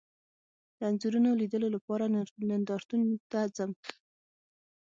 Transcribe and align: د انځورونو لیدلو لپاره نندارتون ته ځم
د 0.77 0.79
انځورونو 0.89 1.29
لیدلو 1.41 1.67
لپاره 1.75 2.03
نندارتون 2.49 3.01
ته 3.31 3.39
ځم 3.55 3.71